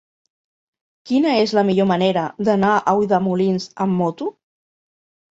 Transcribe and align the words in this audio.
Quina 1.09 1.33
és 1.41 1.51
la 1.57 1.63
millor 1.67 1.87
manera 1.91 2.23
d'anar 2.47 2.71
a 2.91 2.95
Ulldemolins 3.01 3.67
amb 3.87 3.95
moto? 3.99 4.29